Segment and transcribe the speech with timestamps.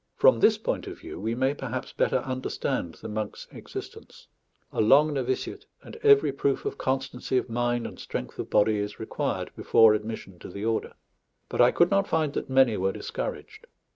[0.15, 4.27] From this point of view, we may perhaps better understand the monk's existence.
[4.73, 8.99] A long novitiate and every proof of constancy of mind and strength of body is
[8.99, 10.93] required before admission to the order;
[11.49, 13.67] but I could not find that many were discouraged.